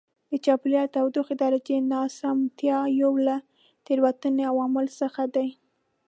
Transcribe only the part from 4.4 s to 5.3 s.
عواملو څخه